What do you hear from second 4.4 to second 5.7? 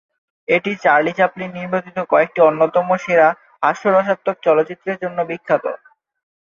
চলচ্চিত্রের জন্য বিখ্যাত।